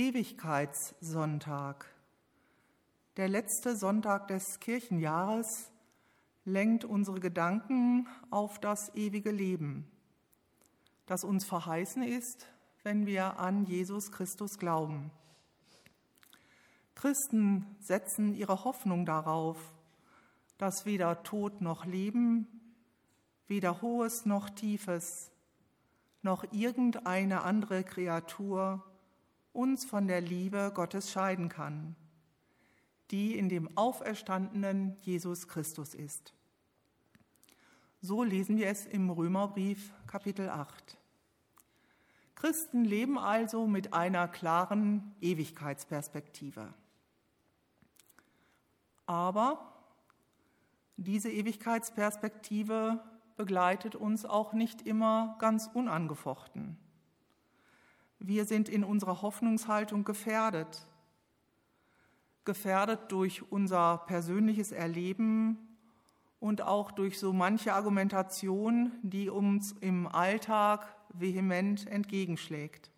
Ewigkeitssonntag, 0.00 1.84
der 3.18 3.28
letzte 3.28 3.76
Sonntag 3.76 4.28
des 4.28 4.58
Kirchenjahres, 4.58 5.70
lenkt 6.46 6.86
unsere 6.86 7.20
Gedanken 7.20 8.08
auf 8.30 8.58
das 8.58 8.94
ewige 8.94 9.30
Leben, 9.30 9.86
das 11.04 11.22
uns 11.22 11.44
verheißen 11.44 12.02
ist, 12.02 12.46
wenn 12.82 13.04
wir 13.04 13.38
an 13.38 13.66
Jesus 13.66 14.10
Christus 14.10 14.56
glauben. 14.56 15.10
Christen 16.94 17.66
setzen 17.78 18.34
ihre 18.34 18.64
Hoffnung 18.64 19.04
darauf, 19.04 19.58
dass 20.56 20.86
weder 20.86 21.22
Tod 21.24 21.60
noch 21.60 21.84
Leben, 21.84 22.46
weder 23.48 23.82
Hohes 23.82 24.24
noch 24.24 24.48
Tiefes, 24.48 25.30
noch 26.22 26.50
irgendeine 26.52 27.42
andere 27.42 27.84
Kreatur 27.84 28.82
uns 29.52 29.84
von 29.84 30.06
der 30.06 30.20
Liebe 30.20 30.72
Gottes 30.74 31.10
scheiden 31.10 31.48
kann, 31.48 31.96
die 33.10 33.36
in 33.36 33.48
dem 33.48 33.76
auferstandenen 33.76 34.96
Jesus 35.02 35.48
Christus 35.48 35.94
ist. 35.94 36.34
So 38.00 38.22
lesen 38.22 38.56
wir 38.56 38.68
es 38.68 38.86
im 38.86 39.10
Römerbrief 39.10 39.92
Kapitel 40.06 40.48
8. 40.48 40.96
Christen 42.34 42.84
leben 42.84 43.18
also 43.18 43.66
mit 43.66 43.92
einer 43.92 44.26
klaren 44.26 45.14
Ewigkeitsperspektive. 45.20 46.72
Aber 49.04 49.74
diese 50.96 51.30
Ewigkeitsperspektive 51.30 53.02
begleitet 53.36 53.96
uns 53.96 54.24
auch 54.24 54.52
nicht 54.52 54.86
immer 54.86 55.36
ganz 55.38 55.68
unangefochten. 55.72 56.78
Wir 58.22 58.44
sind 58.44 58.68
in 58.68 58.84
unserer 58.84 59.22
Hoffnungshaltung 59.22 60.04
gefährdet. 60.04 60.86
Gefährdet 62.44 63.10
durch 63.10 63.50
unser 63.50 63.98
persönliches 64.06 64.72
Erleben 64.72 65.58
und 66.38 66.60
auch 66.60 66.92
durch 66.92 67.18
so 67.18 67.32
manche 67.32 67.72
Argumentation, 67.72 68.92
die 69.02 69.30
uns 69.30 69.72
im 69.80 70.06
Alltag 70.06 70.94
vehement 71.14 71.86
entgegenschlägt. 71.86 72.90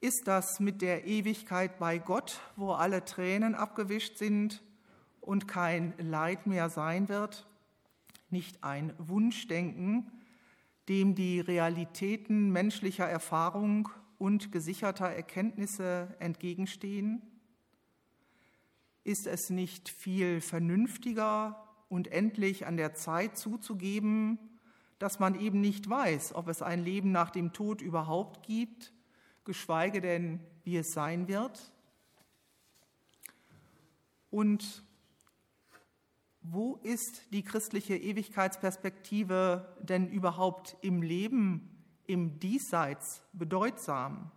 Ist 0.00 0.28
das 0.28 0.60
mit 0.60 0.82
der 0.82 1.06
Ewigkeit 1.06 1.78
bei 1.78 1.98
Gott, 1.98 2.40
wo 2.56 2.72
alle 2.72 3.04
Tränen 3.06 3.54
abgewischt 3.54 4.18
sind 4.18 4.62
und 5.22 5.48
kein 5.48 5.94
Leid 5.98 6.46
mehr 6.46 6.68
sein 6.68 7.08
wird, 7.08 7.46
nicht 8.28 8.62
ein 8.62 8.92
Wunschdenken, 8.98 10.10
dem 10.88 11.14
die 11.14 11.40
Realitäten 11.40 12.50
menschlicher 12.50 13.06
Erfahrung 13.06 13.88
und 14.18 14.52
gesicherter 14.52 15.06
Erkenntnisse 15.06 16.14
entgegenstehen? 16.18 17.22
Ist 19.04 19.26
es 19.26 19.50
nicht 19.50 19.88
viel 19.88 20.40
vernünftiger 20.40 21.66
und 21.88 22.08
endlich 22.08 22.66
an 22.66 22.76
der 22.76 22.94
Zeit 22.94 23.36
zuzugeben, 23.36 24.38
dass 24.98 25.18
man 25.18 25.38
eben 25.40 25.60
nicht 25.60 25.88
weiß, 25.88 26.34
ob 26.34 26.48
es 26.48 26.60
ein 26.60 26.84
Leben 26.84 27.10
nach 27.10 27.30
dem 27.30 27.52
Tod 27.52 27.80
überhaupt 27.80 28.46
gibt, 28.46 28.92
geschweige 29.44 30.00
denn, 30.00 30.40
wie 30.64 30.76
es 30.76 30.92
sein 30.92 31.26
wird? 31.26 31.72
Und 34.30 34.84
wo 36.42 36.76
ist 36.82 37.32
die 37.32 37.42
christliche 37.42 37.96
Ewigkeitsperspektive 37.96 39.76
denn 39.80 40.08
überhaupt 40.08 40.76
im 40.80 41.02
Leben, 41.02 41.84
im 42.06 42.38
Diesseits 42.38 43.22
bedeutsam? 43.32 44.30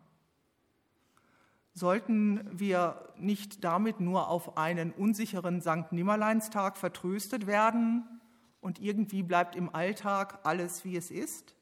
Sollten 1.74 2.48
wir 2.52 3.14
nicht 3.18 3.64
damit 3.64 4.00
nur 4.00 4.28
auf 4.28 4.58
einen 4.58 4.92
unsicheren 4.92 5.62
Sankt 5.62 5.92
Nimmerleinstag 5.92 6.78
vertröstet 6.78 7.48
werden 7.48 8.22
und 8.62 8.80
irgendwie 8.80 9.24
bleibt 9.24 9.56
im 9.56 9.74
Alltag 9.74 10.40
alles, 10.44 10.86
wie 10.86 10.98
es 10.98 11.10
ist? 11.10 11.56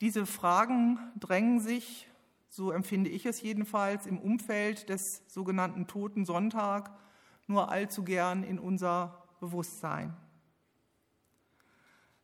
Diese 0.00 0.26
Fragen 0.26 0.98
drängen 1.18 1.58
sich, 1.58 2.08
so 2.48 2.70
empfinde 2.70 3.10
ich 3.10 3.26
es 3.26 3.40
jedenfalls, 3.40 4.06
im 4.06 4.18
Umfeld 4.18 4.88
des 4.88 5.22
sogenannten 5.26 5.86
Toten 5.86 6.24
Sonntag 6.24 6.92
nur 7.46 7.70
allzu 7.70 8.04
gern 8.04 8.42
in 8.42 8.58
unser 8.58 9.22
Bewusstsein. 9.40 10.16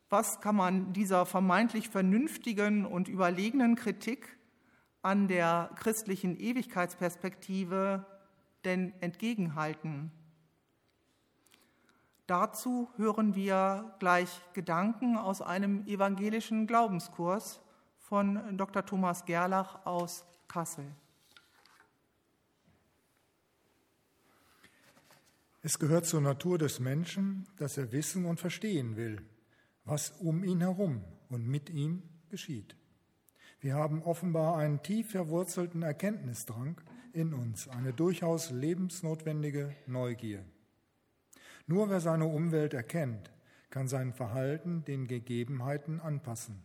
Was 0.08 0.40
kann 0.40 0.56
man 0.56 0.92
dieser 0.92 1.24
vermeintlich 1.24 1.88
vernünftigen 1.88 2.84
und 2.84 3.08
überlegenen 3.08 3.76
Kritik 3.76 4.36
an 5.02 5.28
der 5.28 5.70
christlichen 5.76 6.36
Ewigkeitsperspektive 6.36 8.04
denn 8.64 8.92
entgegenhalten? 9.00 10.10
Dazu 12.26 12.88
hören 12.96 13.34
wir 13.34 13.94
gleich 13.98 14.40
Gedanken 14.52 15.16
aus 15.16 15.42
einem 15.42 15.86
evangelischen 15.86 16.66
Glaubenskurs 16.66 17.60
von 17.98 18.56
Dr. 18.56 18.84
Thomas 18.84 19.24
Gerlach 19.24 19.84
aus 19.84 20.24
Kassel. 20.48 20.86
Es 25.62 25.78
gehört 25.78 26.06
zur 26.06 26.22
Natur 26.22 26.56
des 26.56 26.80
Menschen, 26.80 27.46
dass 27.58 27.76
er 27.76 27.92
wissen 27.92 28.24
und 28.24 28.40
verstehen 28.40 28.96
will, 28.96 29.20
was 29.84 30.10
um 30.12 30.42
ihn 30.42 30.60
herum 30.60 31.04
und 31.28 31.46
mit 31.46 31.68
ihm 31.68 32.02
geschieht. 32.30 32.76
Wir 33.60 33.74
haben 33.74 34.02
offenbar 34.02 34.56
einen 34.56 34.82
tief 34.82 35.10
verwurzelten 35.10 35.82
Erkenntnisdrang 35.82 36.80
in 37.12 37.34
uns, 37.34 37.68
eine 37.68 37.92
durchaus 37.92 38.50
lebensnotwendige 38.50 39.76
Neugier. 39.86 40.46
Nur 41.66 41.90
wer 41.90 42.00
seine 42.00 42.24
Umwelt 42.24 42.72
erkennt, 42.72 43.30
kann 43.68 43.86
sein 43.86 44.14
Verhalten 44.14 44.82
den 44.86 45.06
Gegebenheiten 45.06 46.00
anpassen. 46.00 46.64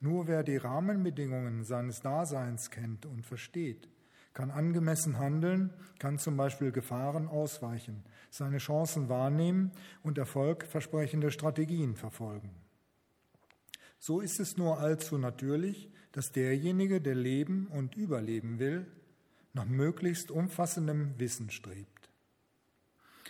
Nur 0.00 0.28
wer 0.28 0.42
die 0.42 0.56
Rahmenbedingungen 0.56 1.62
seines 1.62 2.00
Daseins 2.00 2.70
kennt 2.70 3.04
und 3.04 3.26
versteht, 3.26 3.90
kann 4.34 4.50
angemessen 4.50 5.18
handeln, 5.18 5.72
kann 5.98 6.18
zum 6.18 6.36
Beispiel 6.36 6.72
Gefahren 6.72 7.28
ausweichen, 7.28 8.04
seine 8.30 8.58
Chancen 8.58 9.08
wahrnehmen 9.08 9.72
und 10.02 10.18
erfolgversprechende 10.18 11.30
Strategien 11.30 11.96
verfolgen. 11.96 12.50
So 13.98 14.20
ist 14.20 14.40
es 14.40 14.56
nur 14.56 14.78
allzu 14.78 15.18
natürlich, 15.18 15.90
dass 16.12 16.32
derjenige, 16.32 17.00
der 17.00 17.14
leben 17.14 17.66
und 17.68 17.94
überleben 17.94 18.58
will, 18.58 18.86
nach 19.52 19.66
möglichst 19.66 20.30
umfassendem 20.30 21.14
Wissen 21.18 21.50
strebt. 21.50 22.10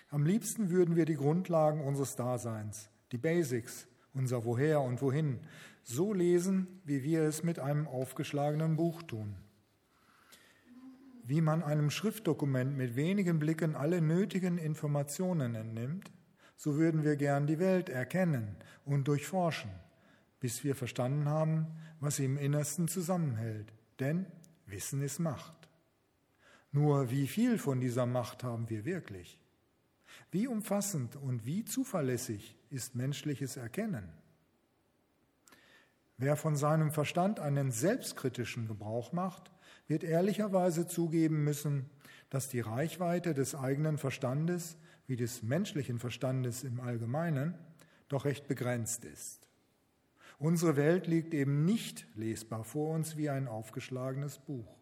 Am 0.09 0.25
liebsten 0.25 0.71
würden 0.71 0.95
wir 0.95 1.05
die 1.05 1.17
Grundlagen 1.17 1.83
unseres 1.83 2.17
Daseins, 2.17 2.91
die 3.11 3.19
Basics, 3.19 3.87
unser 4.15 4.45
Woher 4.45 4.83
und 4.83 5.03
Wohin, 5.03 5.41
so 5.83 6.13
lesen, 6.13 6.81
wie 6.85 7.03
wir 7.03 7.23
es 7.23 7.43
mit 7.43 7.59
einem 7.59 7.89
aufgeschlagenen 7.89 8.77
Buch 8.77 9.03
tun 9.03 9.37
wie 11.25 11.41
man 11.41 11.63
einem 11.63 11.91
Schriftdokument 11.91 12.77
mit 12.77 12.97
wenigen 12.97 13.39
Blicken 13.39 13.77
alle 13.77 14.01
nötigen 14.01 14.59
Informationen 14.59 15.55
entnimmt, 15.55 16.11
so 16.57 16.77
würden 16.77 17.05
wir 17.05 17.17
gern 17.17 17.47
die 17.47 17.59
Welt 17.59 17.89
erkennen 17.89 18.57
und 18.85 19.09
durchforschen, 19.09 19.71
bis 20.41 20.65
wir 20.65 20.75
verstanden 20.75 21.29
haben, 21.29 21.67
was 22.01 22.17
sie 22.17 22.25
im 22.25 22.37
Innersten 22.37 22.89
zusammenhält. 22.89 23.73
Denn 23.99 24.27
Wissen 24.67 25.03
ist 25.03 25.19
Macht. 25.19 25.69
Nur 26.73 27.11
wie 27.11 27.27
viel 27.27 27.59
von 27.59 27.81
dieser 27.81 28.07
Macht 28.07 28.43
haben 28.43 28.71
wir 28.71 28.85
wirklich? 28.85 29.39
Wie 30.31 30.47
umfassend 30.47 31.17
und 31.17 31.45
wie 31.45 31.65
zuverlässig 31.65 32.57
ist 32.71 32.95
menschliches 32.95 33.57
Erkennen? 33.57 34.09
Wer 36.17 36.37
von 36.37 36.57
seinem 36.57 36.91
Verstand 36.91 37.41
einen 37.41 37.71
selbstkritischen 37.71 38.67
Gebrauch 38.67 39.13
macht, 39.13 39.51
wird 39.89 40.05
ehrlicherweise 40.05 40.87
zugeben 40.87 41.45
müssen, 41.45 41.91
dass 42.31 42.49
die 42.49 42.61
Reichweite 42.61 43.35
des 43.35 43.55
eigenen 43.55 43.99
Verstandes 43.99 44.77
wie 45.07 45.17
des 45.17 45.43
menschlichen 45.43 45.99
Verstandes 45.99 46.65
im 46.65 46.81
Allgemeinen 46.81 47.55
doch 48.09 48.25
recht 48.25 48.49
begrenzt 48.49 49.05
ist. 49.05 49.49
Unsere 50.39 50.77
Welt 50.77 51.07
liegt 51.07 51.35
eben 51.35 51.65
nicht 51.65 52.07
lesbar 52.17 52.65
vor 52.65 52.95
uns 52.95 53.17
wie 53.17 53.31
ein 53.31 53.49
aufgeschlagenes 53.49 54.39
Buch. 54.39 54.77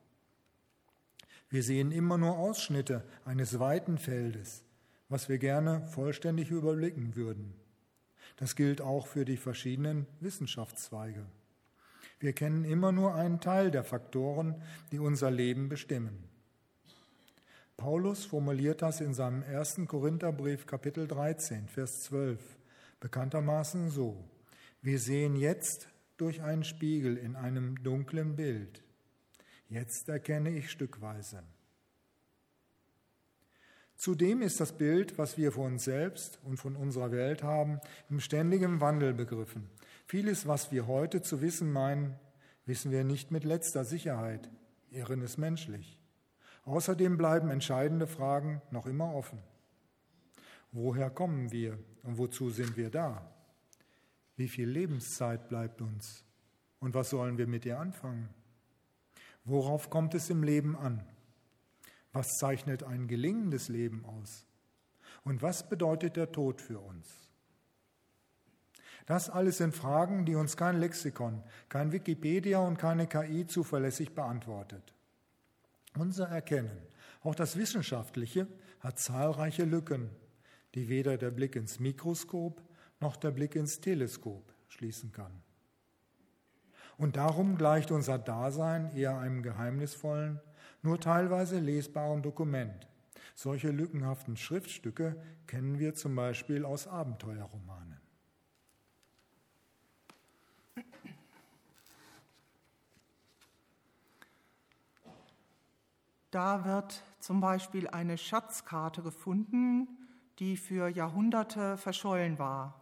Wir 1.49 1.63
sehen 1.63 1.91
immer 1.91 2.17
nur 2.17 2.39
Ausschnitte 2.39 3.05
eines 3.25 3.59
weiten 3.59 3.99
Feldes, 3.99 4.65
was 5.09 5.29
wir 5.29 5.39
gerne 5.39 5.87
vollständig 5.89 6.51
überblicken 6.51 7.17
würden. 7.17 7.55
Das 8.37 8.55
gilt 8.55 8.81
auch 8.81 9.07
für 9.07 9.25
die 9.25 9.37
verschiedenen 9.37 10.07
Wissenschaftszweige. 10.21 11.27
Wir 12.21 12.35
kennen 12.35 12.65
immer 12.65 12.93
nur 12.93 13.15
einen 13.15 13.41
Teil 13.41 13.71
der 13.71 13.83
Faktoren, 13.83 14.55
die 14.93 14.99
unser 14.99 15.31
Leben 15.31 15.71
bestimmen. 15.71 16.29
Paulus 17.79 18.27
formuliert 18.27 18.83
das 18.83 19.01
in 19.01 19.15
seinem 19.15 19.43
ersten 19.43 19.89
Korintherbrief 19.89 20.67
Kapitel 20.67 21.09
13, 21.09 21.67
Vers 21.67 22.03
12, 22.03 22.39
bekanntermaßen 23.01 23.89
so. 23.89 24.23
Wir 24.83 24.99
sehen 24.99 25.35
jetzt 25.35 25.89
durch 26.19 26.43
einen 26.43 26.63
Spiegel 26.63 27.17
in 27.17 27.37
einem 27.37 27.83
dunklen 27.83 28.37
Bild. 28.37 28.83
Jetzt 29.71 30.11
erkenne 30.11 30.51
ich 30.51 30.71
stückweise. 30.71 31.43
Zudem 33.97 34.43
ist 34.43 34.61
das 34.61 34.77
Bild, 34.77 35.17
was 35.17 35.39
wir 35.39 35.53
von 35.53 35.73
uns 35.73 35.85
selbst 35.85 36.39
und 36.45 36.59
von 36.59 36.77
unserer 36.77 37.13
Welt 37.13 37.43
haben, 37.43 37.81
im 38.11 38.21
ständigen 38.21 38.83
Wandel 38.83 39.15
begriffen. 39.15 39.71
Vieles, 40.11 40.49
was 40.49 40.73
wir 40.73 40.89
heute 40.89 41.23
zu 41.23 41.41
wissen 41.41 41.71
meinen, 41.71 42.19
wissen 42.67 42.91
wir 42.91 43.05
nicht 43.05 43.31
mit 43.31 43.45
letzter 43.45 43.85
Sicherheit. 43.85 44.51
Irren 44.91 45.23
ist 45.23 45.39
menschlich. 45.39 46.01
Außerdem 46.65 47.17
bleiben 47.17 47.49
entscheidende 47.49 48.09
Fragen 48.09 48.61
noch 48.73 48.87
immer 48.87 49.15
offen. 49.15 49.39
Woher 50.73 51.11
kommen 51.11 51.53
wir 51.53 51.79
und 52.03 52.19
wozu 52.19 52.51
sind 52.51 52.77
wir 52.77 52.91
da? 52.91 53.33
Wie 54.35 54.49
viel 54.49 54.69
Lebenszeit 54.69 55.49
bleibt 55.49 55.81
uns? 55.81 56.25
Und 56.81 56.93
was 56.93 57.11
sollen 57.11 57.39
wir 57.39 57.47
mit 57.47 57.65
ihr 57.65 57.79
anfangen? 57.79 58.31
Worauf 59.45 59.91
kommt 59.91 60.17
es 60.17 60.29
im 60.29 60.43
Leben 60.43 60.75
an? 60.75 61.07
Was 62.13 62.27
zeichnet 62.41 62.83
ein 62.83 63.07
gelingendes 63.07 63.69
Leben 63.69 64.05
aus? 64.05 64.45
Und 65.23 65.41
was 65.41 65.69
bedeutet 65.69 66.17
der 66.17 66.33
Tod 66.33 66.61
für 66.61 66.81
uns? 66.81 67.30
Das 69.07 69.31
alles 69.31 69.59
sind 69.59 69.75
Fragen, 69.75 70.25
die 70.25 70.35
uns 70.35 70.57
kein 70.57 70.79
Lexikon, 70.79 71.43
kein 71.69 71.93
Wikipedia 71.93 72.59
und 72.59 72.79
keine 72.79 73.07
KI 73.07 73.47
zuverlässig 73.47 74.15
beantwortet. 74.15 74.95
Unser 75.99 76.29
Erkennen, 76.29 76.83
auch 77.23 77.35
das 77.35 77.57
Wissenschaftliche, 77.57 78.47
hat 78.81 78.99
zahlreiche 78.99 79.65
Lücken, 79.65 80.11
die 80.75 80.89
weder 80.89 81.19
der 81.19 81.31
Blick 81.31 81.57
ins 81.57 81.81
Mikroskop 81.81 82.63
noch 83.01 83.17
der 83.17 83.31
Blick 83.31 83.57
ins 83.57 83.81
Teleskop 83.81 84.53
schließen 84.69 85.13
kann. 85.13 85.43
Und 86.97 87.17
darum 87.17 87.57
gleicht 87.57 87.91
unser 87.91 88.19
Dasein 88.19 88.95
eher 88.95 89.19
einem 89.19 89.43
geheimnisvollen, 89.43 90.41
nur 90.83 91.01
teilweise 91.01 91.59
lesbaren 91.59 92.23
Dokument. 92.23 92.89
Solche 93.35 93.71
lückenhaften 93.71 94.37
Schriftstücke 94.37 95.17
kennen 95.47 95.79
wir 95.79 95.95
zum 95.95 96.15
Beispiel 96.15 96.65
aus 96.65 96.87
Abenteuerromanen. 96.87 98.00
Da 106.31 106.65
wird 106.65 107.03
zum 107.19 107.41
Beispiel 107.41 107.89
eine 107.89 108.17
Schatzkarte 108.17 109.03
gefunden, 109.03 109.89
die 110.39 110.57
für 110.57 110.89
Jahrhunderte 110.89 111.77
verschollen 111.77 112.39
war. 112.39 112.81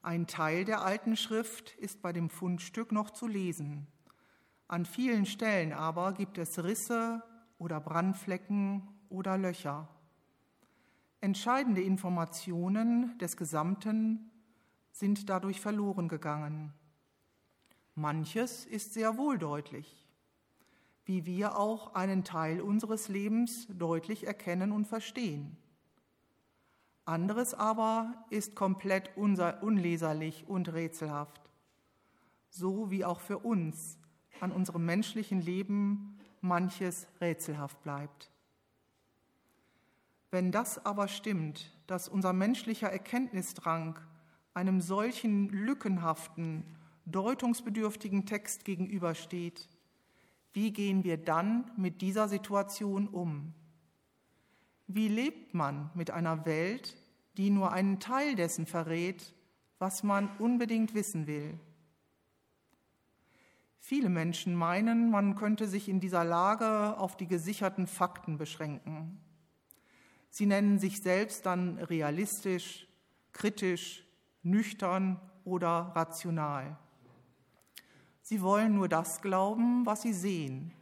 Ein 0.00 0.26
Teil 0.26 0.64
der 0.64 0.80
alten 0.80 1.16
Schrift 1.16 1.74
ist 1.76 2.00
bei 2.00 2.14
dem 2.14 2.30
Fundstück 2.30 2.92
noch 2.92 3.10
zu 3.10 3.26
lesen. 3.26 3.86
An 4.68 4.86
vielen 4.86 5.26
Stellen 5.26 5.74
aber 5.74 6.14
gibt 6.14 6.38
es 6.38 6.62
Risse 6.64 7.22
oder 7.58 7.78
Brandflecken 7.78 8.88
oder 9.10 9.36
Löcher. 9.36 9.88
Entscheidende 11.20 11.82
Informationen 11.82 13.18
des 13.18 13.36
Gesamten 13.36 14.30
sind 14.92 15.28
dadurch 15.28 15.60
verloren 15.60 16.08
gegangen. 16.08 16.72
Manches 17.94 18.64
ist 18.64 18.94
sehr 18.94 19.18
wohl 19.18 19.38
deutlich 19.38 20.05
wie 21.06 21.24
wir 21.24 21.56
auch 21.56 21.94
einen 21.94 22.24
Teil 22.24 22.60
unseres 22.60 23.08
Lebens 23.08 23.68
deutlich 23.68 24.26
erkennen 24.26 24.72
und 24.72 24.86
verstehen. 24.86 25.56
Anderes 27.04 27.54
aber 27.54 28.26
ist 28.30 28.56
komplett 28.56 29.16
unleserlich 29.16 30.44
und 30.48 30.72
rätselhaft, 30.72 31.40
so 32.50 32.90
wie 32.90 33.04
auch 33.04 33.20
für 33.20 33.38
uns 33.38 33.98
an 34.40 34.50
unserem 34.50 34.84
menschlichen 34.84 35.40
Leben 35.40 36.18
manches 36.40 37.06
rätselhaft 37.20 37.80
bleibt. 37.82 38.32
Wenn 40.32 40.50
das 40.50 40.84
aber 40.84 41.06
stimmt, 41.06 41.72
dass 41.86 42.08
unser 42.08 42.32
menschlicher 42.32 42.90
Erkenntnisdrang 42.90 44.00
einem 44.54 44.80
solchen 44.80 45.48
lückenhaften, 45.50 46.64
deutungsbedürftigen 47.04 48.26
Text 48.26 48.64
gegenübersteht, 48.64 49.68
wie 50.56 50.72
gehen 50.72 51.04
wir 51.04 51.18
dann 51.18 51.70
mit 51.76 52.00
dieser 52.00 52.28
Situation 52.28 53.08
um? 53.08 53.52
Wie 54.86 55.06
lebt 55.06 55.52
man 55.52 55.90
mit 55.92 56.10
einer 56.10 56.46
Welt, 56.46 56.96
die 57.36 57.50
nur 57.50 57.72
einen 57.72 58.00
Teil 58.00 58.36
dessen 58.36 58.64
verrät, 58.64 59.34
was 59.78 60.02
man 60.02 60.34
unbedingt 60.38 60.94
wissen 60.94 61.26
will? 61.26 61.60
Viele 63.80 64.08
Menschen 64.08 64.54
meinen, 64.54 65.10
man 65.10 65.36
könnte 65.36 65.68
sich 65.68 65.90
in 65.90 66.00
dieser 66.00 66.24
Lage 66.24 66.96
auf 66.98 67.18
die 67.18 67.26
gesicherten 67.26 67.86
Fakten 67.86 68.38
beschränken. 68.38 69.20
Sie 70.30 70.46
nennen 70.46 70.78
sich 70.78 71.02
selbst 71.02 71.44
dann 71.44 71.76
realistisch, 71.80 72.88
kritisch, 73.32 74.06
nüchtern 74.42 75.20
oder 75.44 75.92
rational. 75.94 76.78
Sie 78.28 78.42
wollen 78.42 78.74
nur 78.74 78.88
das 78.88 79.22
glauben, 79.22 79.86
was 79.86 80.02
sie 80.02 80.12
sehen, 80.12 80.72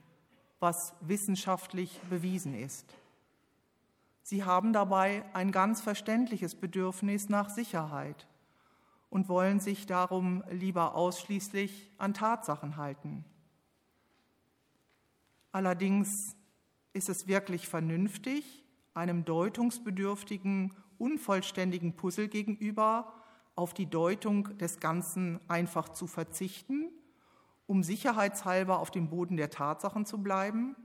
was 0.60 0.94
wissenschaftlich 1.02 2.00
bewiesen 2.08 2.54
ist. 2.54 2.86
Sie 4.22 4.44
haben 4.44 4.72
dabei 4.72 5.22
ein 5.34 5.52
ganz 5.52 5.82
verständliches 5.82 6.54
Bedürfnis 6.54 7.28
nach 7.28 7.50
Sicherheit 7.50 8.26
und 9.10 9.28
wollen 9.28 9.60
sich 9.60 9.84
darum 9.84 10.42
lieber 10.50 10.94
ausschließlich 10.94 11.90
an 11.98 12.14
Tatsachen 12.14 12.78
halten. 12.78 13.26
Allerdings 15.52 16.36
ist 16.94 17.10
es 17.10 17.26
wirklich 17.26 17.68
vernünftig, 17.68 18.64
einem 18.94 19.26
deutungsbedürftigen, 19.26 20.72
unvollständigen 20.96 21.94
Puzzle 21.94 22.28
gegenüber 22.28 23.12
auf 23.54 23.74
die 23.74 23.90
Deutung 23.90 24.56
des 24.56 24.80
Ganzen 24.80 25.40
einfach 25.46 25.90
zu 25.90 26.06
verzichten 26.06 26.88
um 27.66 27.82
sicherheitshalber 27.82 28.78
auf 28.78 28.90
dem 28.90 29.08
Boden 29.08 29.36
der 29.36 29.50
Tatsachen 29.50 30.06
zu 30.06 30.22
bleiben? 30.22 30.76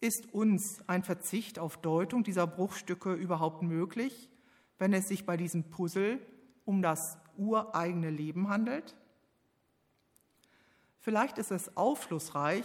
Ist 0.00 0.32
uns 0.32 0.82
ein 0.88 1.02
Verzicht 1.02 1.58
auf 1.58 1.76
Deutung 1.76 2.24
dieser 2.24 2.46
Bruchstücke 2.46 3.12
überhaupt 3.12 3.62
möglich, 3.62 4.30
wenn 4.78 4.92
es 4.92 5.08
sich 5.08 5.26
bei 5.26 5.36
diesem 5.36 5.64
Puzzle 5.64 6.18
um 6.64 6.82
das 6.82 7.18
ureigene 7.36 8.10
Leben 8.10 8.48
handelt? 8.48 8.96
Vielleicht 10.98 11.38
ist 11.38 11.50
es 11.50 11.76
aufschlussreich, 11.76 12.64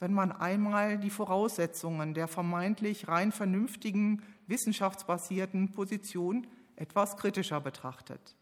wenn 0.00 0.12
man 0.12 0.32
einmal 0.32 0.98
die 0.98 1.10
Voraussetzungen 1.10 2.14
der 2.14 2.26
vermeintlich 2.26 3.06
rein 3.06 3.30
vernünftigen, 3.30 4.22
wissenschaftsbasierten 4.48 5.70
Position 5.70 6.46
etwas 6.74 7.16
kritischer 7.16 7.60
betrachtet. 7.60 8.36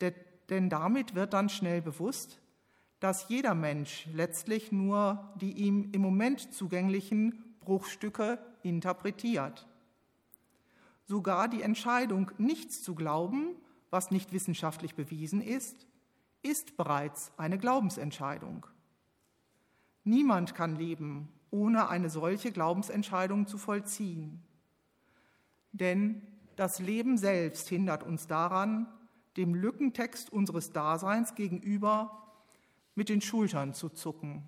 Denn 0.00 0.68
damit 0.68 1.14
wird 1.14 1.32
dann 1.32 1.48
schnell 1.48 1.80
bewusst, 1.80 2.38
dass 3.06 3.28
jeder 3.28 3.54
Mensch 3.54 4.08
letztlich 4.14 4.72
nur 4.72 5.30
die 5.36 5.52
ihm 5.52 5.90
im 5.92 6.02
Moment 6.02 6.52
zugänglichen 6.52 7.54
Bruchstücke 7.60 8.40
interpretiert. 8.64 9.68
Sogar 11.04 11.46
die 11.46 11.62
Entscheidung, 11.62 12.32
nichts 12.36 12.82
zu 12.82 12.96
glauben, 12.96 13.54
was 13.90 14.10
nicht 14.10 14.32
wissenschaftlich 14.32 14.96
bewiesen 14.96 15.40
ist, 15.40 15.86
ist 16.42 16.76
bereits 16.76 17.30
eine 17.36 17.58
Glaubensentscheidung. 17.58 18.66
Niemand 20.02 20.56
kann 20.56 20.74
leben, 20.74 21.28
ohne 21.52 21.88
eine 21.88 22.10
solche 22.10 22.50
Glaubensentscheidung 22.50 23.46
zu 23.46 23.56
vollziehen. 23.56 24.42
Denn 25.70 26.22
das 26.56 26.80
Leben 26.80 27.18
selbst 27.18 27.68
hindert 27.68 28.02
uns 28.02 28.26
daran, 28.26 28.88
dem 29.36 29.54
Lückentext 29.54 30.32
unseres 30.32 30.72
Daseins 30.72 31.36
gegenüber 31.36 32.25
mit 32.96 33.08
den 33.08 33.20
Schultern 33.20 33.72
zu 33.72 33.88
zucken. 33.88 34.42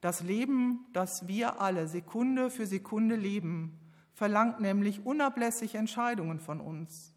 Das 0.00 0.22
Leben, 0.22 0.86
das 0.92 1.26
wir 1.26 1.60
alle 1.60 1.88
Sekunde 1.88 2.50
für 2.50 2.66
Sekunde 2.66 3.16
leben, 3.16 3.80
verlangt 4.12 4.60
nämlich 4.60 5.04
unablässig 5.04 5.74
Entscheidungen 5.74 6.38
von 6.38 6.60
uns. 6.60 7.12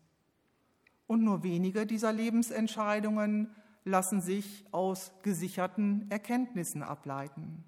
Und 1.05 1.23
nur 1.23 1.43
wenige 1.43 1.85
dieser 1.85 2.11
Lebensentscheidungen 2.11 3.53
lassen 3.83 4.21
sich 4.21 4.65
aus 4.71 5.11
gesicherten 5.23 6.09
Erkenntnissen 6.09 6.83
ableiten. 6.83 7.63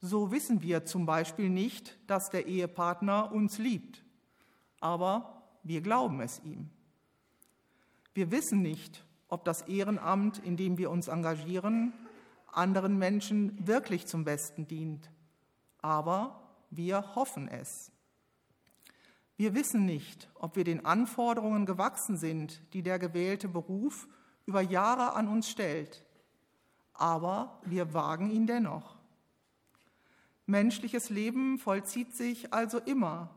So 0.00 0.30
wissen 0.30 0.62
wir 0.62 0.84
zum 0.84 1.06
Beispiel 1.06 1.48
nicht, 1.48 1.98
dass 2.06 2.30
der 2.30 2.46
Ehepartner 2.46 3.32
uns 3.32 3.58
liebt, 3.58 4.04
aber 4.80 5.42
wir 5.62 5.80
glauben 5.80 6.20
es 6.20 6.42
ihm. 6.44 6.68
Wir 8.12 8.30
wissen 8.30 8.60
nicht, 8.60 9.04
ob 9.34 9.44
das 9.44 9.62
Ehrenamt, 9.62 10.38
in 10.38 10.56
dem 10.56 10.78
wir 10.78 10.92
uns 10.92 11.08
engagieren, 11.08 11.92
anderen 12.52 12.98
Menschen 12.98 13.66
wirklich 13.66 14.06
zum 14.06 14.22
Besten 14.22 14.68
dient, 14.68 15.10
aber 15.82 16.40
wir 16.70 17.16
hoffen 17.16 17.48
es. 17.48 17.90
Wir 19.36 19.52
wissen 19.56 19.84
nicht, 19.84 20.30
ob 20.34 20.54
wir 20.54 20.62
den 20.62 20.86
Anforderungen 20.86 21.66
gewachsen 21.66 22.16
sind, 22.16 22.62
die 22.74 22.84
der 22.84 23.00
gewählte 23.00 23.48
Beruf 23.48 24.06
über 24.46 24.60
Jahre 24.60 25.14
an 25.14 25.26
uns 25.26 25.50
stellt, 25.50 26.04
aber 26.92 27.60
wir 27.64 27.92
wagen 27.92 28.30
ihn 28.30 28.46
dennoch. 28.46 28.94
Menschliches 30.46 31.10
Leben 31.10 31.58
vollzieht 31.58 32.14
sich 32.14 32.54
also 32.54 32.78
immer, 32.78 33.30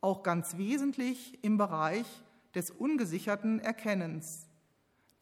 auch 0.00 0.24
ganz 0.24 0.56
wesentlich 0.56 1.38
im 1.44 1.56
Bereich 1.56 2.06
des 2.56 2.72
ungesicherten 2.72 3.60
Erkennens, 3.60 4.45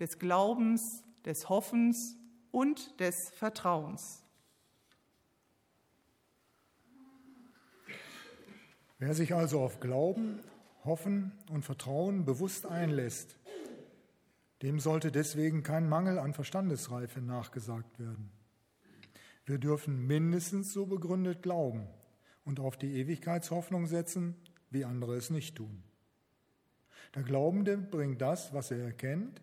des 0.00 0.18
Glaubens, 0.18 1.04
des 1.24 1.48
Hoffens 1.48 2.16
und 2.50 2.98
des 3.00 3.30
Vertrauens. 3.30 4.24
Wer 8.98 9.14
sich 9.14 9.34
also 9.34 9.60
auf 9.60 9.80
Glauben, 9.80 10.40
Hoffen 10.84 11.32
und 11.50 11.64
Vertrauen 11.64 12.24
bewusst 12.24 12.66
einlässt, 12.66 13.36
dem 14.62 14.80
sollte 14.80 15.10
deswegen 15.10 15.62
kein 15.62 15.88
Mangel 15.88 16.18
an 16.18 16.32
Verstandesreife 16.32 17.20
nachgesagt 17.20 17.98
werden. 17.98 18.30
Wir 19.44 19.58
dürfen 19.58 20.06
mindestens 20.06 20.72
so 20.72 20.86
begründet 20.86 21.42
glauben 21.42 21.86
und 22.44 22.60
auf 22.60 22.76
die 22.76 22.98
Ewigkeitshoffnung 22.98 23.86
setzen, 23.86 24.36
wie 24.70 24.84
andere 24.84 25.16
es 25.16 25.28
nicht 25.28 25.56
tun. 25.56 25.82
Der 27.14 27.22
Glaubende 27.22 27.76
bringt 27.76 28.22
das, 28.22 28.54
was 28.54 28.70
er 28.70 28.78
erkennt, 28.78 29.42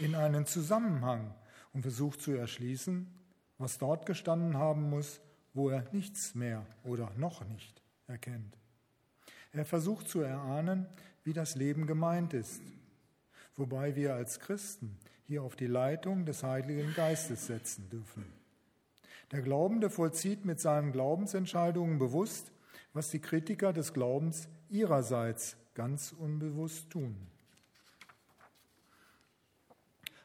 in 0.00 0.14
einen 0.14 0.46
Zusammenhang 0.46 1.34
und 1.72 1.82
versucht 1.82 2.20
zu 2.20 2.32
erschließen, 2.32 3.06
was 3.58 3.78
dort 3.78 4.06
gestanden 4.06 4.56
haben 4.56 4.90
muss, 4.90 5.20
wo 5.54 5.70
er 5.70 5.84
nichts 5.92 6.34
mehr 6.34 6.66
oder 6.84 7.10
noch 7.16 7.44
nicht 7.46 7.82
erkennt. 8.06 8.56
Er 9.52 9.64
versucht 9.64 10.08
zu 10.08 10.20
erahnen, 10.20 10.86
wie 11.24 11.32
das 11.32 11.54
Leben 11.54 11.86
gemeint 11.86 12.34
ist, 12.34 12.62
wobei 13.56 13.96
wir 13.96 14.14
als 14.14 14.38
Christen 14.38 14.98
hier 15.24 15.42
auf 15.42 15.56
die 15.56 15.66
Leitung 15.66 16.26
des 16.26 16.42
Heiligen 16.42 16.94
Geistes 16.94 17.46
setzen 17.46 17.88
dürfen. 17.88 18.26
Der 19.32 19.42
Glaubende 19.42 19.90
vollzieht 19.90 20.44
mit 20.44 20.60
seinen 20.60 20.92
Glaubensentscheidungen 20.92 21.98
bewusst, 21.98 22.52
was 22.92 23.10
die 23.10 23.18
Kritiker 23.18 23.72
des 23.72 23.92
Glaubens 23.92 24.48
ihrerseits 24.68 25.56
ganz 25.74 26.12
unbewusst 26.12 26.90
tun. 26.90 27.16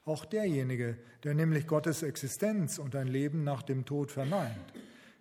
Auch 0.03 0.25
derjenige, 0.25 0.98
der 1.24 1.36
nämlich 1.36 1.67
Gottes 1.67 2.01
Existenz 2.01 2.79
und 2.79 2.96
ein 2.96 3.08
Leben 3.08 3.43
nach 3.43 3.62
dem 3.62 3.86
Tod 3.86 4.12
verneint, 4.12 4.74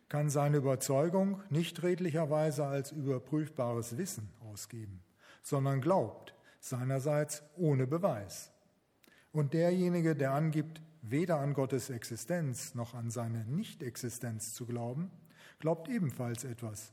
kann 0.08 0.30
seine 0.30 0.56
Überzeugung 0.56 1.42
nicht 1.50 1.82
redlicherweise 1.82 2.66
als 2.66 2.90
überprüfbares 2.90 3.98
Wissen 3.98 4.30
ausgeben, 4.40 5.02
sondern 5.42 5.80
glaubt, 5.80 6.34
seinerseits 6.60 7.42
ohne 7.56 7.86
Beweis. 7.86 8.50
Und 9.32 9.54
derjenige, 9.54 10.16
der 10.16 10.32
angibt, 10.32 10.82
weder 11.02 11.38
an 11.38 11.54
Gottes 11.54 11.90
Existenz 11.90 12.74
noch 12.74 12.94
an 12.94 13.10
seine 13.10 13.44
Nichtexistenz 13.44 14.54
zu 14.54 14.66
glauben, 14.66 15.10
glaubt 15.60 15.88
ebenfalls 15.88 16.44
etwas, 16.44 16.92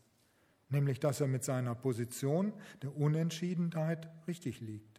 nämlich 0.70 1.00
dass 1.00 1.22
er 1.22 1.28
mit 1.28 1.44
seiner 1.44 1.74
Position 1.74 2.54
der 2.84 2.96
Unentschiedenheit 2.96 4.10
richtig 4.28 4.62
liegt. 4.62 4.97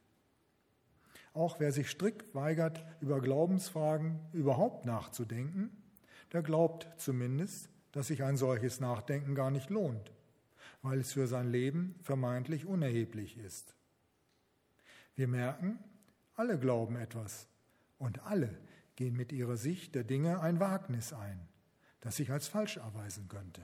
Auch 1.34 1.60
wer 1.60 1.72
sich 1.72 1.90
strikt 1.90 2.34
weigert, 2.34 2.84
über 3.00 3.20
Glaubensfragen 3.20 4.18
überhaupt 4.32 4.86
nachzudenken, 4.86 5.70
der 6.32 6.42
glaubt 6.42 6.88
zumindest, 6.96 7.70
dass 7.92 8.08
sich 8.08 8.22
ein 8.22 8.36
solches 8.36 8.80
Nachdenken 8.80 9.34
gar 9.34 9.50
nicht 9.50 9.70
lohnt, 9.70 10.12
weil 10.82 11.00
es 11.00 11.12
für 11.12 11.26
sein 11.26 11.50
Leben 11.50 11.94
vermeintlich 12.02 12.66
unerheblich 12.66 13.38
ist. 13.38 13.74
Wir 15.14 15.28
merken, 15.28 15.78
alle 16.34 16.58
glauben 16.58 16.96
etwas 16.96 17.48
und 17.98 18.24
alle 18.24 18.56
gehen 18.96 19.16
mit 19.16 19.32
ihrer 19.32 19.56
Sicht 19.56 19.94
der 19.94 20.04
Dinge 20.04 20.40
ein 20.40 20.60
Wagnis 20.60 21.12
ein, 21.12 21.48
das 22.00 22.16
sich 22.16 22.30
als 22.30 22.48
falsch 22.48 22.76
erweisen 22.76 23.28
könnte. 23.28 23.62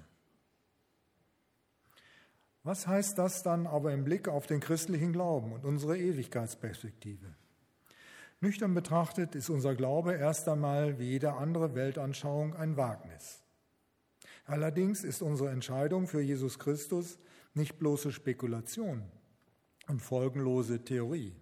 Was 2.64 2.86
heißt 2.86 3.18
das 3.18 3.42
dann 3.42 3.66
aber 3.66 3.92
im 3.92 4.04
Blick 4.04 4.26
auf 4.26 4.46
den 4.46 4.60
christlichen 4.60 5.12
Glauben 5.12 5.52
und 5.52 5.64
unsere 5.64 5.98
Ewigkeitsperspektive? 5.98 7.34
Nüchtern 8.44 8.74
betrachtet 8.74 9.34
ist 9.34 9.48
unser 9.48 9.74
Glaube 9.74 10.12
erst 10.12 10.46
einmal 10.50 10.98
wie 10.98 11.12
jede 11.12 11.32
andere 11.32 11.74
Weltanschauung 11.74 12.54
ein 12.54 12.76
Wagnis. 12.76 13.42
Allerdings 14.44 15.02
ist 15.02 15.22
unsere 15.22 15.48
Entscheidung 15.48 16.06
für 16.06 16.20
Jesus 16.20 16.58
Christus 16.58 17.18
nicht 17.54 17.78
bloße 17.78 18.12
Spekulation 18.12 19.02
und 19.88 20.02
folgenlose 20.02 20.84
Theorie. 20.84 21.34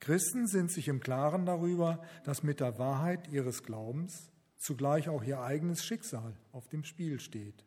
Christen 0.00 0.46
sind 0.46 0.72
sich 0.72 0.88
im 0.88 1.00
Klaren 1.00 1.44
darüber, 1.44 2.00
dass 2.24 2.42
mit 2.42 2.60
der 2.60 2.78
Wahrheit 2.78 3.28
ihres 3.28 3.62
Glaubens 3.62 4.30
zugleich 4.56 5.10
auch 5.10 5.22
ihr 5.22 5.42
eigenes 5.42 5.84
Schicksal 5.84 6.34
auf 6.50 6.68
dem 6.68 6.82
Spiel 6.82 7.20
steht. 7.20 7.66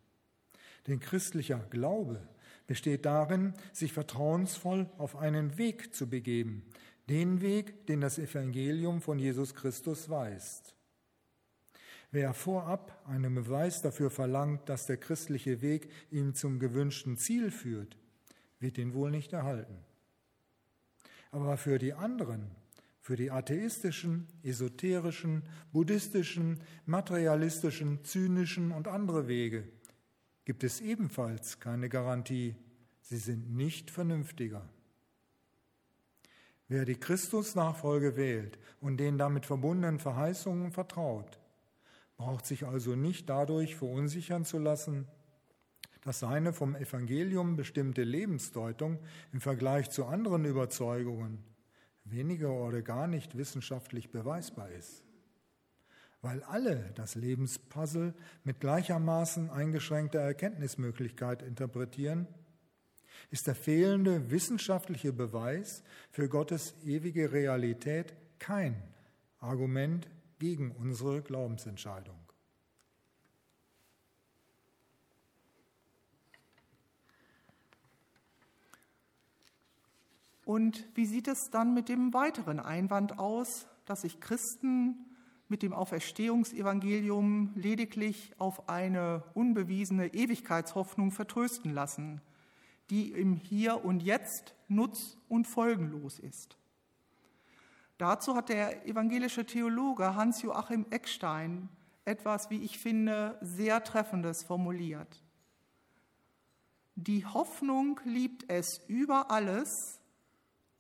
Denn 0.87 0.99
christlicher 0.99 1.59
Glaube 1.69 2.27
besteht 2.65 3.05
darin, 3.05 3.53
sich 3.73 3.93
vertrauensvoll 3.93 4.89
auf 4.97 5.15
einen 5.15 5.59
Weg 5.59 5.93
zu 5.93 6.09
begeben, 6.09 6.65
den 7.11 7.41
Weg, 7.41 7.85
den 7.87 8.01
das 8.01 8.17
Evangelium 8.17 9.01
von 9.01 9.19
Jesus 9.19 9.53
Christus 9.53 10.09
weist. 10.09 10.73
Wer 12.09 12.33
vorab 12.33 13.03
einen 13.05 13.35
Beweis 13.35 13.81
dafür 13.81 14.09
verlangt, 14.09 14.69
dass 14.69 14.85
der 14.85 14.97
christliche 14.97 15.61
Weg 15.61 15.89
ihn 16.09 16.33
zum 16.33 16.57
gewünschten 16.59 17.17
Ziel 17.17 17.51
führt, 17.51 17.97
wird 18.59 18.77
ihn 18.77 18.93
wohl 18.93 19.11
nicht 19.11 19.33
erhalten. 19.33 19.77
Aber 21.31 21.57
für 21.57 21.79
die 21.79 21.93
anderen, 21.93 22.51
für 23.01 23.15
die 23.15 23.31
atheistischen, 23.31 24.27
esoterischen, 24.43 25.43
buddhistischen, 25.73 26.61
materialistischen, 26.85 28.03
zynischen 28.05 28.71
und 28.71 28.87
andere 28.87 29.27
Wege 29.27 29.67
gibt 30.45 30.63
es 30.63 30.81
ebenfalls 30.81 31.59
keine 31.59 31.89
Garantie. 31.89 32.55
Sie 33.01 33.17
sind 33.17 33.55
nicht 33.55 33.89
vernünftiger. 33.89 34.67
Wer 36.71 36.85
die 36.85 36.95
Christusnachfolge 36.95 38.15
wählt 38.15 38.57
und 38.79 38.95
den 38.95 39.17
damit 39.17 39.45
verbundenen 39.45 39.99
Verheißungen 39.99 40.71
vertraut, 40.71 41.37
braucht 42.15 42.45
sich 42.45 42.65
also 42.65 42.95
nicht 42.95 43.29
dadurch 43.29 43.75
verunsichern 43.75 44.45
zu 44.45 44.57
lassen, 44.57 45.05
dass 46.05 46.21
seine 46.21 46.53
vom 46.53 46.77
Evangelium 46.77 47.57
bestimmte 47.57 48.03
Lebensdeutung 48.03 48.99
im 49.33 49.41
Vergleich 49.41 49.89
zu 49.89 50.05
anderen 50.05 50.45
Überzeugungen 50.45 51.43
weniger 52.05 52.53
oder 52.53 52.81
gar 52.81 53.05
nicht 53.05 53.37
wissenschaftlich 53.37 54.09
beweisbar 54.09 54.69
ist. 54.69 55.03
Weil 56.21 56.41
alle 56.43 56.93
das 56.95 57.15
Lebenspuzzle 57.15 58.13
mit 58.45 58.61
gleichermaßen 58.61 59.49
eingeschränkter 59.49 60.19
Erkenntnismöglichkeit 60.19 61.41
interpretieren, 61.41 62.29
ist 63.29 63.47
der 63.47 63.55
fehlende 63.55 64.31
wissenschaftliche 64.31 65.13
Beweis 65.13 65.83
für 66.09 66.27
Gottes 66.27 66.73
ewige 66.83 67.31
Realität 67.31 68.13
kein 68.39 68.81
Argument 69.39 70.07
gegen 70.39 70.71
unsere 70.71 71.21
Glaubensentscheidung. 71.21 72.15
Und 80.43 80.85
wie 80.95 81.05
sieht 81.05 81.27
es 81.27 81.49
dann 81.49 81.73
mit 81.73 81.87
dem 81.87 82.13
weiteren 82.13 82.59
Einwand 82.59 83.19
aus, 83.19 83.67
dass 83.85 84.01
sich 84.01 84.19
Christen 84.19 85.05
mit 85.47 85.63
dem 85.63 85.73
Auferstehungsevangelium 85.73 87.51
lediglich 87.55 88.33
auf 88.37 88.67
eine 88.67 89.23
unbewiesene 89.33 90.13
Ewigkeitshoffnung 90.13 91.11
vertrösten 91.11 91.73
lassen, 91.73 92.21
die 92.89 93.11
im 93.11 93.35
Hier 93.35 93.85
und 93.85 94.01
Jetzt 94.01 94.55
nutz- 94.67 95.17
und 95.29 95.47
folgenlos 95.47 96.19
ist? 96.19 96.57
Dazu 97.97 98.35
hat 98.35 98.49
der 98.49 98.87
evangelische 98.87 99.45
Theologe 99.45 100.15
Hans-Joachim 100.15 100.87
Eckstein 100.89 101.69
etwas, 102.03 102.49
wie 102.49 102.63
ich 102.63 102.79
finde, 102.79 103.37
sehr 103.41 103.83
Treffendes 103.83 104.43
formuliert. 104.43 105.23
Die 106.95 107.25
Hoffnung 107.25 107.99
liebt 108.03 108.49
es 108.49 108.81
über 108.87 109.31
alles, 109.31 110.01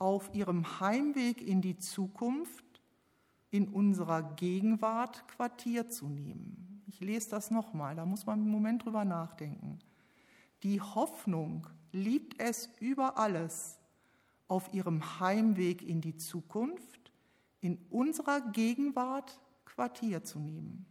auf 0.01 0.33
ihrem 0.33 0.79
Heimweg 0.79 1.41
in 1.41 1.61
die 1.61 1.77
Zukunft 1.77 2.81
in 3.51 3.67
unserer 3.67 4.23
Gegenwart 4.35 5.27
Quartier 5.27 5.89
zu 5.89 6.07
nehmen. 6.07 6.83
Ich 6.87 7.01
lese 7.01 7.29
das 7.29 7.51
nochmal, 7.51 7.95
da 7.95 8.05
muss 8.05 8.25
man 8.25 8.39
einen 8.39 8.49
Moment 8.49 8.83
drüber 8.83 9.05
nachdenken. 9.05 9.77
Die 10.63 10.81
Hoffnung 10.81 11.67
liebt 11.91 12.41
es 12.41 12.69
über 12.79 13.17
alles, 13.17 13.77
auf 14.47 14.73
ihrem 14.73 15.19
Heimweg 15.19 15.81
in 15.81 16.01
die 16.01 16.17
Zukunft 16.17 17.11
in 17.61 17.77
unserer 17.89 18.41
Gegenwart 18.41 19.39
Quartier 19.65 20.23
zu 20.23 20.39
nehmen. 20.39 20.85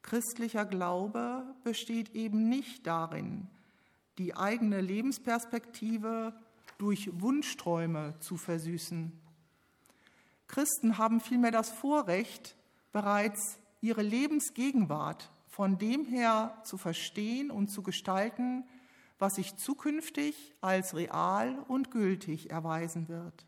Christlicher 0.00 0.64
Glaube 0.64 1.44
besteht 1.62 2.14
eben 2.14 2.48
nicht 2.48 2.86
darin, 2.86 3.48
die 4.18 4.36
eigene 4.36 4.80
Lebensperspektive 4.80 6.34
durch 6.78 7.10
Wunschträume 7.20 8.14
zu 8.20 8.36
versüßen. 8.36 9.12
Christen 10.46 10.98
haben 10.98 11.20
vielmehr 11.20 11.50
das 11.50 11.70
Vorrecht, 11.70 12.56
bereits 12.92 13.58
ihre 13.80 14.02
Lebensgegenwart 14.02 15.30
von 15.54 15.78
dem 15.78 16.04
her 16.04 16.58
zu 16.64 16.76
verstehen 16.76 17.52
und 17.52 17.68
zu 17.68 17.84
gestalten, 17.84 18.64
was 19.20 19.36
sich 19.36 19.54
zukünftig 19.54 20.52
als 20.60 20.96
real 20.96 21.60
und 21.68 21.92
gültig 21.92 22.50
erweisen 22.50 23.06
wird. 23.06 23.46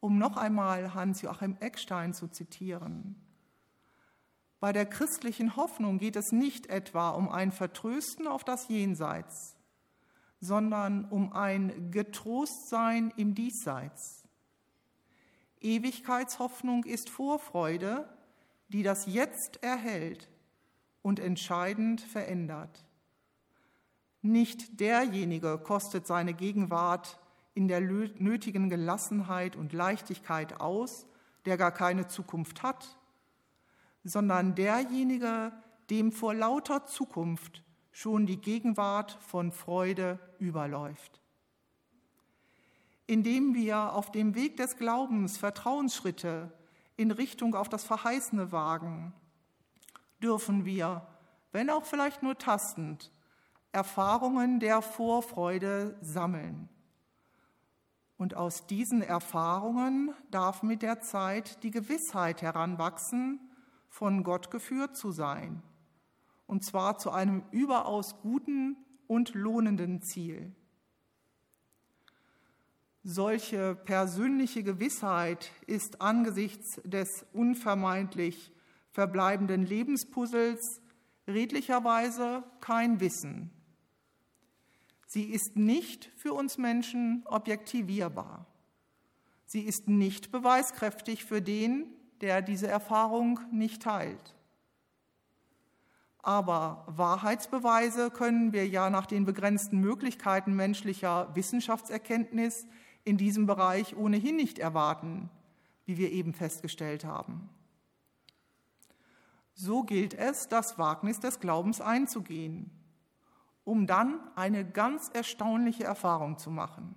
Um 0.00 0.16
noch 0.16 0.38
einmal 0.38 0.94
Hans-Joachim 0.94 1.58
Eckstein 1.60 2.14
zu 2.14 2.28
zitieren. 2.28 3.16
Bei 4.58 4.72
der 4.72 4.86
christlichen 4.86 5.54
Hoffnung 5.54 5.98
geht 5.98 6.16
es 6.16 6.32
nicht 6.32 6.68
etwa 6.68 7.10
um 7.10 7.28
ein 7.28 7.52
Vertrösten 7.52 8.26
auf 8.26 8.42
das 8.42 8.68
Jenseits, 8.68 9.56
sondern 10.40 11.04
um 11.04 11.34
ein 11.34 11.90
Getrostsein 11.90 13.12
im 13.18 13.34
Diesseits. 13.34 14.26
Ewigkeitshoffnung 15.60 16.84
ist 16.84 17.10
Vorfreude, 17.10 18.08
die 18.68 18.82
das 18.82 19.04
Jetzt 19.04 19.62
erhält 19.62 20.30
und 21.02 21.20
entscheidend 21.20 22.00
verändert. 22.00 22.84
Nicht 24.22 24.80
derjenige 24.80 25.58
kostet 25.58 26.06
seine 26.06 26.34
Gegenwart 26.34 27.18
in 27.54 27.68
der 27.68 27.80
nötigen 27.80 28.68
Gelassenheit 28.68 29.56
und 29.56 29.72
Leichtigkeit 29.72 30.60
aus, 30.60 31.06
der 31.46 31.56
gar 31.56 31.72
keine 31.72 32.06
Zukunft 32.06 32.62
hat, 32.62 32.98
sondern 34.04 34.54
derjenige, 34.54 35.52
dem 35.88 36.12
vor 36.12 36.34
lauter 36.34 36.86
Zukunft 36.86 37.64
schon 37.92 38.26
die 38.26 38.40
Gegenwart 38.40 39.18
von 39.20 39.52
Freude 39.52 40.18
überläuft. 40.38 41.20
Indem 43.06 43.54
wir 43.54 43.94
auf 43.94 44.12
dem 44.12 44.34
Weg 44.34 44.56
des 44.56 44.76
Glaubens 44.76 45.36
Vertrauensschritte 45.36 46.52
in 46.96 47.10
Richtung 47.10 47.54
auf 47.54 47.68
das 47.68 47.84
Verheißene 47.84 48.52
wagen, 48.52 49.12
dürfen 50.22 50.64
wir, 50.64 51.06
wenn 51.52 51.70
auch 51.70 51.84
vielleicht 51.84 52.22
nur 52.22 52.38
tastend, 52.38 53.10
Erfahrungen 53.72 54.60
der 54.60 54.82
Vorfreude 54.82 55.96
sammeln. 56.00 56.68
Und 58.16 58.34
aus 58.34 58.66
diesen 58.66 59.00
Erfahrungen 59.02 60.12
darf 60.30 60.62
mit 60.62 60.82
der 60.82 61.00
Zeit 61.00 61.62
die 61.62 61.70
Gewissheit 61.70 62.42
heranwachsen, 62.42 63.40
von 63.88 64.22
Gott 64.22 64.50
geführt 64.50 64.96
zu 64.96 65.10
sein, 65.10 65.62
und 66.46 66.64
zwar 66.64 66.98
zu 66.98 67.10
einem 67.10 67.42
überaus 67.50 68.20
guten 68.20 68.76
und 69.06 69.34
lohnenden 69.34 70.00
Ziel. 70.02 70.54
Solche 73.02 73.74
persönliche 73.74 74.62
Gewissheit 74.62 75.50
ist 75.66 76.02
angesichts 76.02 76.80
des 76.84 77.24
unvermeidlich 77.32 78.52
verbleibenden 79.00 79.64
Lebenspuzzles 79.64 80.82
redlicherweise 81.26 82.44
kein 82.60 83.00
Wissen. 83.00 83.50
Sie 85.06 85.22
ist 85.22 85.56
nicht 85.56 86.10
für 86.16 86.34
uns 86.34 86.58
Menschen 86.58 87.22
objektivierbar. 87.24 88.44
Sie 89.46 89.62
ist 89.62 89.88
nicht 89.88 90.30
beweiskräftig 90.30 91.24
für 91.24 91.40
den, 91.40 91.86
der 92.20 92.42
diese 92.42 92.68
Erfahrung 92.68 93.40
nicht 93.50 93.80
teilt. 93.80 94.36
Aber 96.18 96.84
Wahrheitsbeweise 96.86 98.10
können 98.10 98.52
wir 98.52 98.68
ja 98.68 98.90
nach 98.90 99.06
den 99.06 99.24
begrenzten 99.24 99.78
Möglichkeiten 99.78 100.52
menschlicher 100.52 101.34
Wissenschaftserkenntnis 101.34 102.66
in 103.04 103.16
diesem 103.16 103.46
Bereich 103.46 103.96
ohnehin 103.96 104.36
nicht 104.36 104.58
erwarten, 104.58 105.30
wie 105.86 105.96
wir 105.96 106.12
eben 106.12 106.34
festgestellt 106.34 107.06
haben. 107.06 107.48
So 109.54 109.82
gilt 109.82 110.14
es, 110.14 110.48
das 110.48 110.78
Wagnis 110.78 111.20
des 111.20 111.40
Glaubens 111.40 111.80
einzugehen, 111.80 112.70
um 113.64 113.86
dann 113.86 114.20
eine 114.36 114.64
ganz 114.64 115.10
erstaunliche 115.12 115.84
Erfahrung 115.84 116.38
zu 116.38 116.50
machen. 116.50 116.96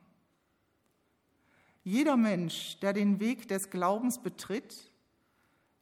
Jeder 1.83 2.15
Mensch, 2.15 2.79
der 2.79 2.93
den 2.93 3.19
Weg 3.19 3.49
des 3.49 3.69
Glaubens 3.69 4.19
betritt, 4.19 4.89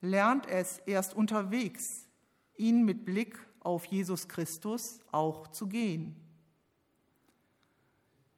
lernt 0.02 0.48
es 0.48 0.80
erst 0.80 1.14
unterwegs, 1.14 2.08
ihn 2.58 2.84
mit 2.84 3.06
Blick 3.06 3.38
auf 3.60 3.86
Jesus 3.86 4.28
Christus 4.28 5.00
auch 5.12 5.48
zu 5.48 5.68
gehen. 5.68 6.16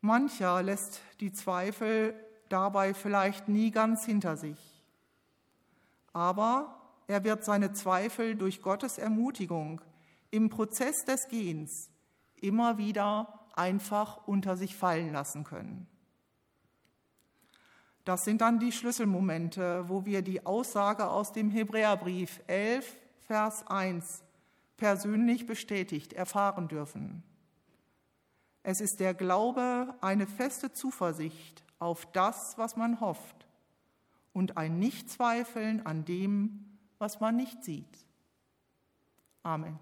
Mancher 0.02 0.62
lässt 0.62 1.00
die 1.22 1.32
Zweifel 1.32 2.14
dabei 2.50 2.94
vielleicht 2.94 3.48
nie 3.48 3.72
ganz 3.72 4.04
hinter 4.04 4.36
sich, 4.36 4.60
aber 6.12 6.83
er 7.14 7.24
wird 7.24 7.46
seine 7.46 7.74
Zweifel 7.74 8.36
durch 8.36 8.64
Gottes 8.64 8.98
Ermutigung 8.98 9.82
im 10.32 10.50
Prozess 10.50 11.06
des 11.06 11.28
Gehens 11.28 11.92
immer 12.42 12.80
wieder 12.80 13.46
einfach 13.54 14.26
unter 14.26 14.58
sich 14.58 14.76
fallen 14.76 15.14
lassen 15.14 15.44
können. 15.44 15.86
Das 18.04 18.26
sind 18.26 18.42
dann 18.42 18.58
die 18.60 18.72
Schlüsselmomente, 18.72 19.88
wo 19.88 20.06
wir 20.06 20.24
die 20.24 20.44
Aussage 20.44 21.08
aus 21.08 21.32
dem 21.32 21.52
Hebräerbrief 21.52 22.42
11, 22.48 22.98
Vers 23.28 23.68
1 23.68 24.24
persönlich 24.76 25.46
bestätigt 25.46 26.14
erfahren 26.14 26.68
dürfen. 26.68 27.22
Es 28.64 28.82
ist 28.82 29.00
der 29.00 29.14
Glaube 29.14 29.94
eine 30.02 30.26
feste 30.26 30.74
Zuversicht 30.74 31.64
auf 31.78 32.12
das, 32.12 32.58
was 32.58 32.76
man 32.76 33.00
hofft 33.00 33.46
und 34.34 34.58
ein 34.58 34.80
Nichtzweifeln 34.80 35.86
an 35.86 36.06
dem, 36.06 36.73
was 37.04 37.20
man 37.20 37.36
nicht 37.36 37.66
sieht. 37.66 37.98
Amen. 39.44 39.78